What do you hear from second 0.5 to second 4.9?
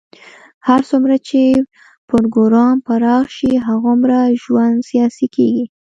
هر څومره چې پروګرام پراخ شي، هغومره ژوند